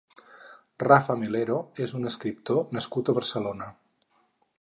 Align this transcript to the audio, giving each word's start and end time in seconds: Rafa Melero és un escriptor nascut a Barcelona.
Rafa 0.83 1.17
Melero 1.23 1.57
és 1.85 1.93
un 1.99 2.11
escriptor 2.13 2.63
nascut 2.79 3.13
a 3.13 3.15
Barcelona. 3.19 3.69